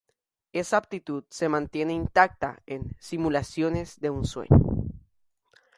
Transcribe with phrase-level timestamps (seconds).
[0.51, 4.89] Esa aptitud se mantiene intacta en 'Simulaciones de un sueño'.